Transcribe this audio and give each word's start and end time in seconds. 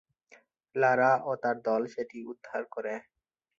লারা 0.75 1.11
ও 1.23 1.41
তার 1.43 1.57
দল 1.67 1.81
সেটি 1.93 2.17
উদ্ধার 2.31 2.61
করে। 2.73 2.93